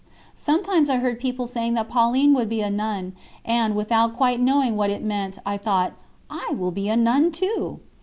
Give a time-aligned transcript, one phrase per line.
[0.33, 3.13] Sometimes I heard people saying that Pauline would be a nun,
[3.45, 5.93] and, without quite knowing what it meant, I thought:
[6.27, 7.81] "I will be a nun too."